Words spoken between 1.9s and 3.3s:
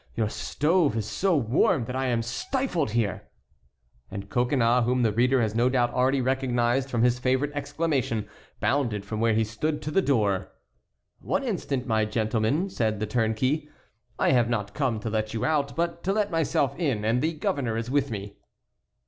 I am stifled here."